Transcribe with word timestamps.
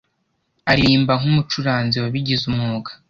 aririmba 0.71 1.13
nk'umucuranzi 1.19 1.97
wabigize 2.03 2.43
umwuga. 2.51 2.89